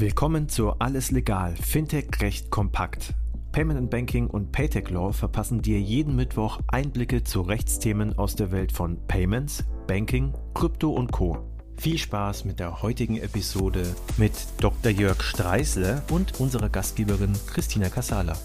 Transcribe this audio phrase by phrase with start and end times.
[0.00, 3.14] Willkommen zu Alles Legal, Fintech Recht kompakt.
[3.50, 8.52] Payment and Banking und Paytech Law verpassen dir jeden Mittwoch Einblicke zu Rechtsthemen aus der
[8.52, 11.44] Welt von Payments, Banking, Krypto und Co.
[11.78, 14.92] Viel Spaß mit der heutigen Episode mit Dr.
[14.92, 18.38] Jörg Streisle und unserer Gastgeberin Christina Casala.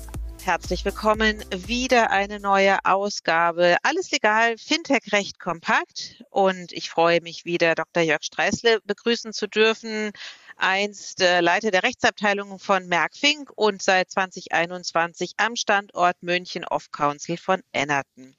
[0.44, 1.44] Herzlich willkommen.
[1.56, 3.78] Wieder eine neue Ausgabe.
[3.84, 6.24] Alles legal, Fintech recht kompakt.
[6.32, 8.02] Und ich freue mich wieder, Dr.
[8.02, 10.12] Jörg Streisle begrüßen zu dürfen
[10.58, 16.92] einst äh, Leiter der Rechtsabteilung von Merck Fink und seit 2021 am Standort München Off
[16.92, 18.36] Council von Ennerton.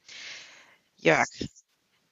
[0.97, 1.29] Jörg,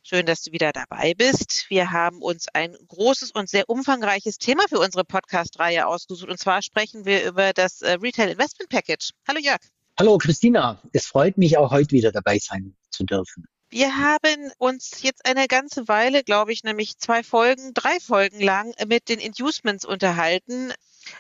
[0.03, 1.67] schön, dass du wieder dabei bist.
[1.69, 6.31] Wir haben uns ein großes und sehr umfangreiches Thema für unsere Podcast-Reihe ausgesucht.
[6.31, 9.11] Und zwar sprechen wir über das äh, Retail Investment Package.
[9.27, 9.61] Hallo Jörg.
[9.99, 13.47] Hallo Christina, es freut mich auch heute wieder dabei sein zu dürfen.
[13.73, 18.75] Wir haben uns jetzt eine ganze Weile, glaube ich, nämlich zwei Folgen, drei Folgen lang
[18.87, 20.75] mit den Inducements unterhalten.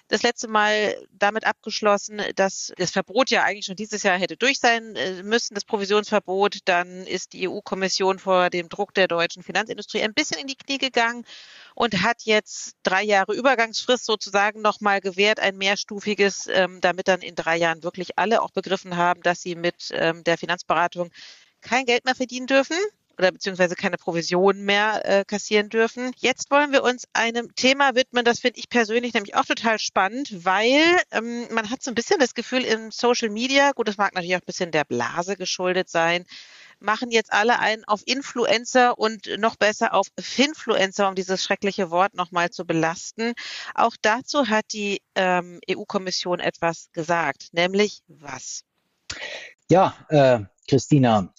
[0.09, 4.59] Das letzte Mal damit abgeschlossen, dass das Verbot ja eigentlich schon dieses Jahr hätte durch
[4.60, 6.59] sein äh, müssen, das Provisionsverbot.
[6.66, 10.76] Dann ist die EU-Kommission vor dem Druck der deutschen Finanzindustrie ein bisschen in die Knie
[10.76, 11.24] gegangen
[11.74, 17.35] und hat jetzt drei Jahre Übergangsfrist sozusagen nochmal gewährt, ein mehrstufiges, ähm, damit dann in
[17.35, 21.10] drei Jahren wirklich alle auch begriffen haben, dass sie mit ähm, der Finanzberatung
[21.63, 22.77] kein Geld mehr verdienen dürfen
[23.18, 26.13] oder beziehungsweise keine Provisionen mehr äh, kassieren dürfen.
[26.16, 30.45] Jetzt wollen wir uns einem Thema widmen, das finde ich persönlich nämlich auch total spannend,
[30.45, 34.15] weil ähm, man hat so ein bisschen das Gefühl in Social Media, gut, das mag
[34.15, 36.24] natürlich auch ein bisschen der Blase geschuldet sein,
[36.80, 42.15] machen jetzt alle einen auf Influencer und noch besser auf Finfluencer, um dieses schreckliche Wort
[42.15, 43.35] nochmal zu belasten.
[43.74, 48.65] Auch dazu hat die ähm, EU-Kommission etwas gesagt, nämlich was?
[49.71, 51.32] Ja, äh, Christina,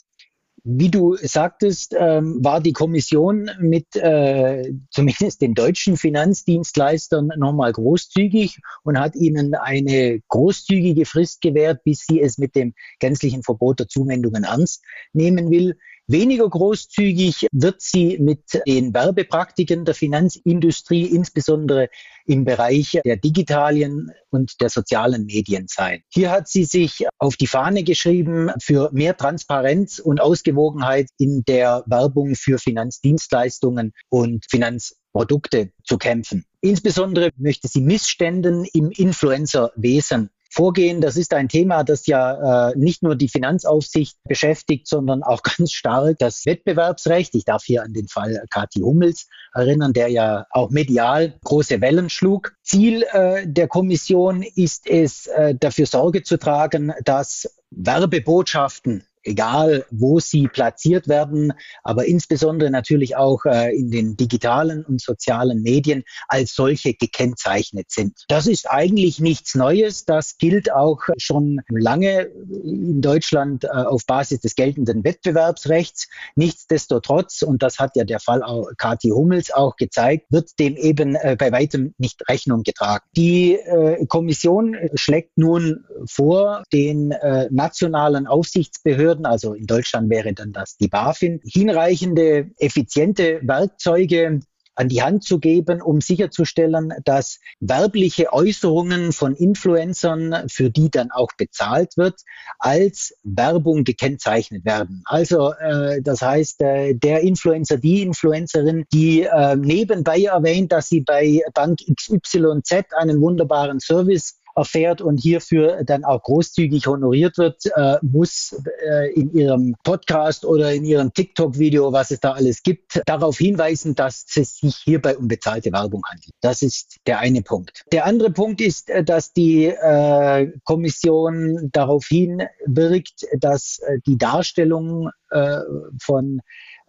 [0.64, 8.59] wie du sagtest, ähm, war die Kommission mit äh, zumindest den deutschen Finanzdienstleistern nochmal großzügig
[8.84, 13.88] und hat ihnen eine großzügige Frist gewährt, bis sie es mit dem gänzlichen Verbot der
[13.89, 15.78] Zuwendungen ernst nehmen will.
[16.13, 21.90] Weniger großzügig wird sie mit den Werbepraktiken der Finanzindustrie, insbesondere
[22.28, 26.03] im Bereich der Digitalien und der sozialen Medien sein.
[26.09, 31.84] Hier hat sie sich auf die Fahne geschrieben, für mehr Transparenz und Ausgewogenheit in der
[31.88, 36.46] Werbung für Finanzdienstleistungen und Finanzprodukte zu kämpfen.
[36.62, 41.02] Insbesondere möchte sie Missständen im Influencerwesen vorgehen.
[41.02, 45.72] Das ist ein Thema, das ja äh, nicht nur die Finanzaufsicht beschäftigt, sondern auch ganz
[45.72, 47.34] stark das Wettbewerbsrecht.
[47.36, 52.09] Ich darf hier an den Fall Kathi Hummels erinnern, der ja auch medial große Wellen
[52.09, 52.53] schlug.
[52.62, 60.19] Ziel äh, der Kommission ist es, äh, dafür Sorge zu tragen, dass Werbebotschaften egal wo
[60.19, 61.53] sie platziert werden,
[61.84, 68.25] aber insbesondere natürlich auch äh, in den digitalen und sozialen Medien als solche gekennzeichnet sind.
[68.28, 70.06] Das ist eigentlich nichts Neues.
[70.06, 72.23] Das gilt auch schon lange
[72.63, 76.07] in Deutschland äh, auf Basis des geltenden Wettbewerbsrechts.
[76.35, 81.16] Nichtsdestotrotz, und das hat ja der Fall auch Kathi Hummels auch gezeigt, wird dem eben
[81.16, 83.05] äh, bei weitem nicht Rechnung getragen.
[83.16, 90.34] Die äh, Kommission schlägt nun vor, den äh, nationalen Aufsichtsbehörden Behörden, also in Deutschland wäre
[90.34, 94.40] dann das die BaFin, hinreichende, effiziente Werkzeuge
[94.75, 101.12] an die Hand zu geben, um sicherzustellen, dass werbliche Äußerungen von Influencern, für die dann
[101.12, 102.22] auch bezahlt wird,
[102.57, 105.03] als Werbung gekennzeichnet werden.
[105.06, 111.02] Also äh, das heißt, äh, der Influencer, die Influencerin, die äh, nebenbei erwähnt, dass sie
[111.02, 117.97] bei Bank XYZ einen wunderbaren Service erfährt und hierfür dann auch großzügig honoriert wird, äh,
[118.02, 118.56] muss
[118.88, 123.96] äh, in ihrem Podcast oder in ihrem TikTok-Video, was es da alles gibt, darauf hinweisen,
[123.96, 126.31] dass es sich hierbei um bezahlte Werbung handelt.
[126.41, 127.84] Das ist der eine Punkt.
[127.91, 135.09] Der andere Punkt ist, äh, dass die äh, Kommission darauf hinwirkt, dass äh, die Darstellung
[135.31, 135.59] äh,
[136.02, 136.41] von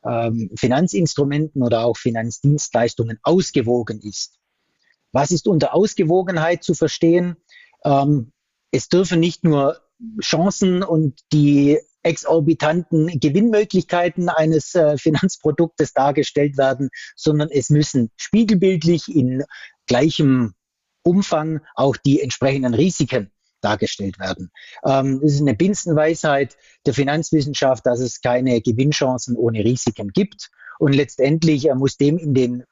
[0.05, 4.39] ähm, Finanzinstrumenten oder auch Finanzdienstleistungen ausgewogen ist.
[5.15, 7.37] Was ist unter Ausgewogenheit zu verstehen?
[7.85, 8.33] Ähm,
[8.73, 9.81] es dürfen nicht nur
[10.21, 19.45] Chancen und die exorbitanten Gewinnmöglichkeiten eines äh, Finanzproduktes dargestellt werden, sondern es müssen spiegelbildlich in
[19.87, 20.55] gleichem
[21.05, 23.31] Umfang auch die entsprechenden Risiken
[23.61, 24.51] dargestellt werden.
[24.85, 26.57] Ähm, es ist eine Binsenweisheit
[26.87, 30.51] der Finanzwissenschaft, dass es keine Gewinnchancen ohne Risiken gibt.
[30.81, 32.65] Und letztendlich muss dem in den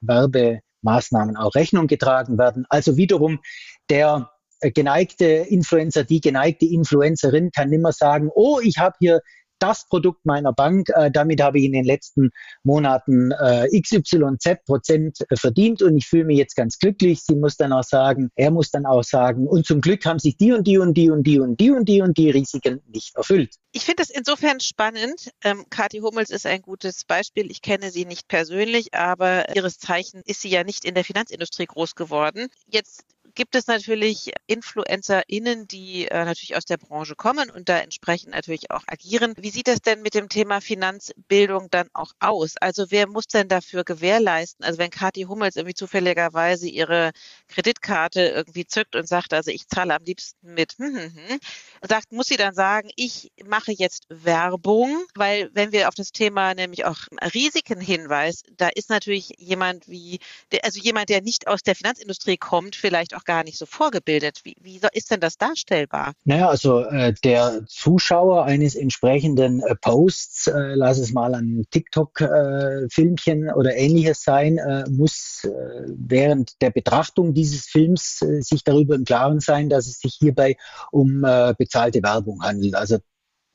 [0.83, 2.67] Werbemaßnahmen auch Rechnung getragen werden.
[2.69, 3.41] Also wiederum
[3.89, 4.31] der
[4.61, 9.21] geneigte Influencer, die geneigte Influencerin kann nimmer sagen, oh, ich habe hier
[9.63, 10.89] das Produkt meiner Bank.
[10.91, 12.31] Äh, damit habe ich in den letzten
[12.65, 17.21] Monaten äh, XYZ Prozent äh, verdient und ich fühle mich jetzt ganz glücklich.
[17.23, 20.37] Sie muss dann auch sagen, er muss dann auch sagen, und zum Glück haben sich
[20.37, 23.15] die und die und die und die und die und die und die Risiken nicht
[23.17, 23.55] erfüllt.
[23.73, 25.31] Ich finde es insofern spannend.
[25.45, 27.51] Ähm, Kathi Hummels ist ein gutes Beispiel.
[27.51, 31.67] Ich kenne sie nicht persönlich, aber ihres Zeichen ist sie ja nicht in der Finanzindustrie
[31.67, 32.49] groß geworden.
[32.67, 38.35] Jetzt gibt es natürlich InfluencerInnen, die äh, natürlich aus der Branche kommen und da entsprechend
[38.35, 39.35] natürlich auch agieren.
[39.39, 42.57] Wie sieht das denn mit dem Thema Finanzbildung dann auch aus?
[42.59, 44.65] Also wer muss denn dafür gewährleisten?
[44.65, 47.13] Also wenn Kathi Hummels irgendwie zufälligerweise ihre
[47.49, 51.41] Kreditkarte irgendwie zückt und sagt, also ich zahle am liebsten mit, hm, hm, hm,
[51.83, 56.55] sagt, muss sie dann sagen, ich mache jetzt Werbung, weil wenn wir auf das Thema
[56.55, 56.99] nämlich auch
[57.35, 60.21] Risiken hinweisen, da ist natürlich jemand wie,
[60.63, 64.41] also jemand, der nicht aus der Finanzindustrie kommt, vielleicht auch gar nicht so vorgebildet.
[64.45, 66.13] Wie, wie ist denn das darstellbar?
[66.25, 73.49] Naja, also äh, der Zuschauer eines entsprechenden äh, Posts, äh, lass es mal ein TikTok-Filmchen
[73.49, 75.51] äh, oder ähnliches sein, äh, muss äh,
[75.87, 80.57] während der Betrachtung dieses Films sich darüber im Klaren sein, dass es sich hierbei
[80.91, 81.23] um
[81.59, 82.75] bezahlte Werbung handelt.
[82.75, 82.99] Also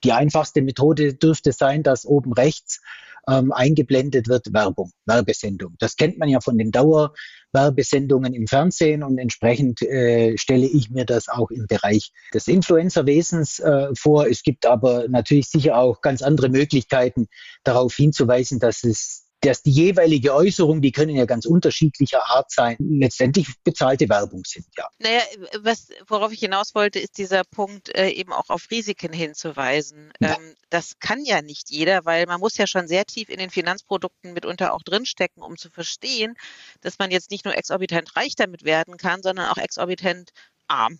[0.03, 2.81] die einfachste Methode dürfte sein, dass oben rechts
[3.29, 5.75] ähm, eingeblendet wird Werbung, Werbesendung.
[5.79, 11.05] Das kennt man ja von den Dauerwerbesendungen im Fernsehen und entsprechend äh, stelle ich mir
[11.05, 14.27] das auch im Bereich des Influencerwesens äh, vor.
[14.27, 17.27] Es gibt aber natürlich sicher auch ganz andere Möglichkeiten,
[17.63, 22.75] darauf hinzuweisen, dass es dass die jeweilige Äußerung, die können ja ganz unterschiedlicher Art sein,
[22.79, 24.87] letztendlich bezahlte Werbung sind, ja.
[24.99, 25.21] Naja,
[25.61, 30.11] was, worauf ich hinaus wollte, ist dieser Punkt, äh, eben auch auf Risiken hinzuweisen.
[30.19, 30.35] Ja.
[30.35, 33.49] Ähm, das kann ja nicht jeder, weil man muss ja schon sehr tief in den
[33.49, 36.35] Finanzprodukten mitunter auch drinstecken, um zu verstehen,
[36.81, 40.31] dass man jetzt nicht nur exorbitant reich damit werden kann, sondern auch exorbitant
[40.67, 40.99] arm,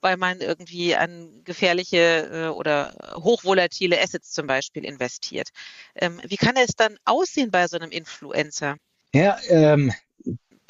[0.00, 5.48] weil man irgendwie an gefährliche äh, oder hochvolatile Assets zum Beispiel investiert.
[5.94, 8.76] Ähm, wie kann es dann aussehen bei so einem Influencer?
[9.12, 9.92] Ja, ähm,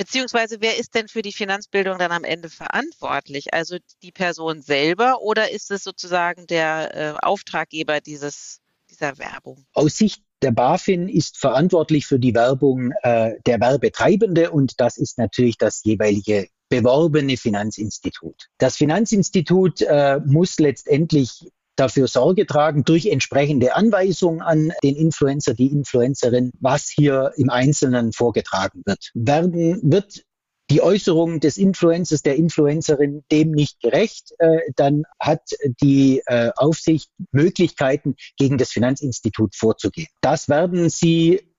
[0.01, 3.53] Beziehungsweise wer ist denn für die Finanzbildung dann am Ende verantwortlich?
[3.53, 9.67] Also die Person selber oder ist es sozusagen der äh, Auftraggeber dieses, dieser Werbung?
[9.75, 15.19] Aus Sicht der BaFin ist verantwortlich für die Werbung äh, der Werbetreibende und das ist
[15.19, 18.47] natürlich das jeweilige beworbene Finanzinstitut.
[18.59, 25.67] Das Finanzinstitut äh, muss letztendlich dafür Sorge tragen durch entsprechende Anweisungen an den Influencer, die
[25.67, 29.11] Influencerin, was hier im Einzelnen vorgetragen wird.
[29.15, 30.23] Werden, wird
[30.71, 35.43] die Äußerung des Influencers, der Influencerin dem nicht gerecht, äh, dann hat
[35.83, 40.07] die äh, Aufsicht Möglichkeiten, gegen das Finanzinstitut vorzugehen.
[40.21, 41.50] Das werden sie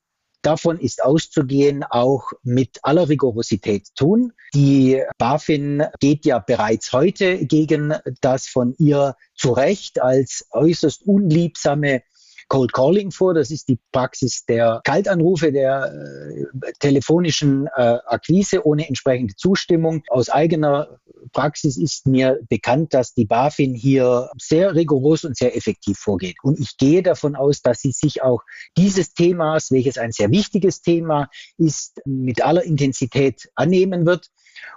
[0.42, 4.34] Davon ist auszugehen auch mit aller Rigorosität tun.
[4.54, 12.02] Die BaFin geht ja bereits heute gegen das von ihr zu Recht als äußerst unliebsame
[12.52, 13.34] Cold Calling vor.
[13.34, 20.04] Das ist die Praxis der Kaltanrufe, der äh, telefonischen äh, Akquise ohne entsprechende Zustimmung.
[20.10, 21.00] Aus eigener
[21.32, 26.38] Praxis ist mir bekannt, dass die BaFin hier sehr rigoros und sehr effektiv vorgeht.
[26.44, 28.42] Und ich gehe davon aus, dass sie sich auch
[28.78, 34.28] dieses Themas, welches ein sehr wichtiges Thema ist, mit aller Intensität annehmen wird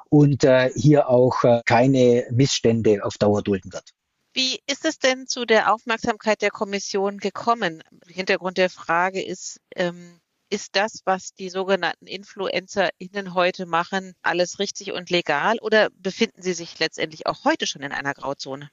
[0.08, 3.90] und äh, hier auch äh, keine Missstände auf Dauer dulden wird.
[4.32, 7.84] Wie ist es denn zu der Aufmerksamkeit der Kommission gekommen?
[8.08, 10.20] Hintergrund der Frage ist, ähm,
[10.50, 16.54] ist das, was die sogenannten InfluencerInnen heute machen, alles richtig und legal oder befinden sie
[16.54, 18.70] sich letztendlich auch heute schon in einer Grauzone?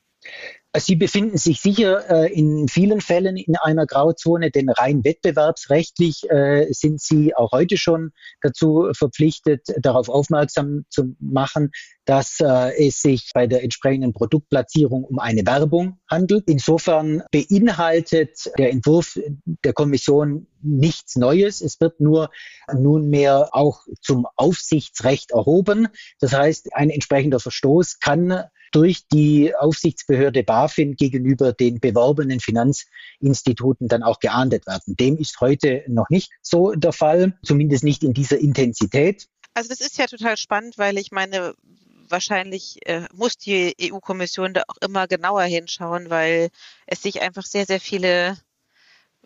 [0.78, 6.68] Sie befinden sich sicher äh, in vielen Fällen in einer Grauzone, denn rein wettbewerbsrechtlich äh,
[6.72, 11.72] sind Sie auch heute schon dazu verpflichtet, darauf aufmerksam zu machen,
[12.06, 16.46] dass äh, es sich bei der entsprechenden Produktplatzierung um eine Werbung handelt.
[16.48, 19.20] Insofern beinhaltet der Entwurf
[19.66, 21.60] der Kommission nichts Neues.
[21.60, 22.30] Es wird nur
[22.74, 25.90] nunmehr auch zum Aufsichtsrecht erhoben.
[26.22, 34.04] Das heißt, ein entsprechender Verstoß kann durch die Aufsichtsbehörde BaFin gegenüber den beworbenen Finanzinstituten dann
[34.04, 34.96] auch geahndet werden.
[34.96, 39.28] Dem ist heute noch nicht so der Fall, zumindest nicht in dieser Intensität.
[39.54, 41.54] Also das ist ja total spannend, weil ich meine,
[42.08, 46.50] wahrscheinlich äh, muss die EU-Kommission da auch immer genauer hinschauen, weil
[46.86, 48.38] es sich einfach sehr, sehr viele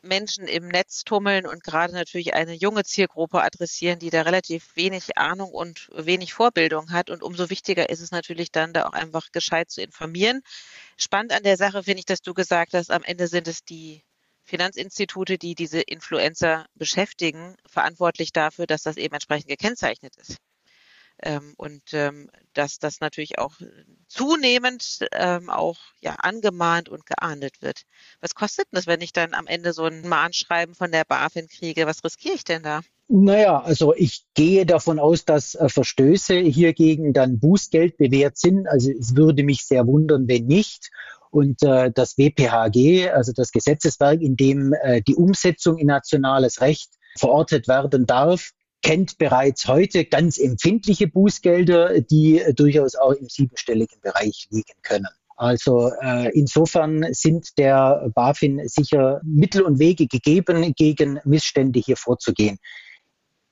[0.06, 5.18] Menschen im Netz tummeln und gerade natürlich eine junge Zielgruppe adressieren, die da relativ wenig
[5.18, 7.10] Ahnung und wenig Vorbildung hat.
[7.10, 10.42] Und umso wichtiger ist es natürlich dann, da auch einfach gescheit zu informieren.
[10.98, 14.04] Spannend an der Sache finde ich, dass du gesagt hast, am Ende sind es die
[14.44, 20.38] Finanzinstitute, die diese Influencer beschäftigen, verantwortlich dafür, dass das eben entsprechend gekennzeichnet ist.
[21.22, 23.56] Ähm, und ähm, dass das natürlich auch
[24.08, 27.84] zunehmend ähm, auch ja angemahnt und geahndet wird.
[28.22, 31.48] Was kostet denn das, wenn ich dann am Ende so ein Mahnschreiben von der BaFin
[31.48, 31.86] kriege?
[31.86, 32.82] Was riskiere ich denn da?
[33.08, 38.68] Naja, also ich gehe davon aus, dass äh, Verstöße hiergegen dann Bußgeld bewährt sind.
[38.68, 40.90] Also es würde mich sehr wundern, wenn nicht.
[41.30, 46.94] Und äh, das WPHG, also das Gesetzeswerk, in dem äh, die Umsetzung in nationales Recht
[47.18, 48.52] verortet werden darf,
[48.86, 55.08] kennt bereits heute ganz empfindliche Bußgelder, die äh, durchaus auch im siebenstelligen Bereich liegen können.
[55.38, 62.60] Also äh, insofern sind der BaFin sicher Mittel und Wege gegeben, gegen Missstände hier vorzugehen.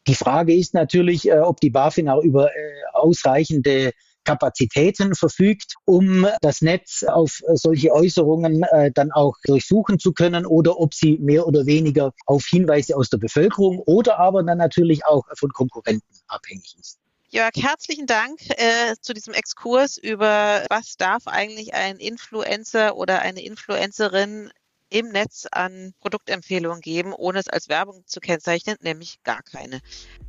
[0.05, 2.59] Die Frage ist natürlich, äh, ob die BaFin auch über äh,
[2.93, 3.91] ausreichende
[4.23, 10.79] Kapazitäten verfügt, um das Netz auf solche Äußerungen äh, dann auch durchsuchen zu können oder
[10.79, 15.23] ob sie mehr oder weniger auf Hinweise aus der Bevölkerung oder aber dann natürlich auch
[15.37, 16.99] von Konkurrenten abhängig ist.
[17.29, 23.43] Jörg, herzlichen Dank äh, zu diesem Exkurs über, was darf eigentlich ein Influencer oder eine
[23.43, 24.51] Influencerin
[24.89, 29.79] im Netz an Produktempfehlungen geben, ohne es als Werbung zu kennzeichnen, nämlich gar keine.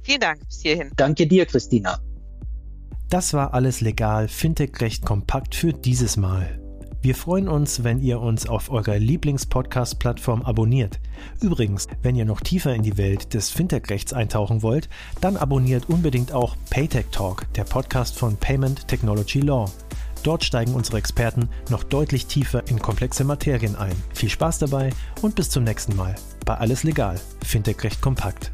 [0.03, 0.93] Vielen Dank bis hierhin.
[0.97, 2.01] Danke dir, Christina.
[3.15, 6.61] Das war alles legal, Fintech recht kompakt für dieses Mal.
[7.01, 10.99] Wir freuen uns, wenn ihr uns auf eurer Lieblings-Podcast-Plattform abonniert.
[11.41, 14.89] Übrigens, wenn ihr noch tiefer in die Welt des Fintech-Rechts eintauchen wollt,
[15.21, 19.71] dann abonniert unbedingt auch Paytech Talk, der Podcast von Payment Technology Law.
[20.25, 23.95] Dort steigen unsere Experten noch deutlich tiefer in komplexe Materien ein.
[24.13, 24.91] Viel Spaß dabei
[25.23, 28.51] und bis zum nächsten Mal bei Alles Legal, Fintech recht kompakt.